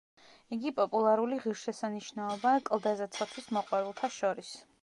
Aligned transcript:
იგი 0.55 0.71
პოპულარული 0.79 1.37
ღირსშესანიშნაობაა 1.43 2.65
კლდეზე 2.71 3.11
ცოცვის 3.19 3.55
მოყვარულთა 3.59 4.15
შორის. 4.21 4.53